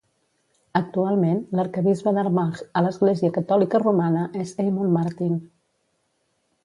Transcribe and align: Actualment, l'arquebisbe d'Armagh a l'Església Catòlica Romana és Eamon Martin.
Actualment, 0.77 1.41
l'arquebisbe 1.59 2.13
d'Armagh 2.17 2.57
a 2.81 2.83
l'Església 2.85 3.35
Catòlica 3.37 3.83
Romana 3.85 4.25
és 4.45 4.55
Eamon 4.65 4.93
Martin. 4.97 5.41